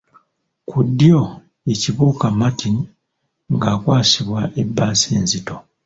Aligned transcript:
Ku 0.69 0.77
ddyo 0.87 1.19
ye 1.67 1.73
Kibuuka 1.81 2.25
Martin 2.39 2.77
nga 3.53 3.67
akwasibwa 3.75 4.41
ebbaasa 4.61 5.07
enzito. 5.19 5.55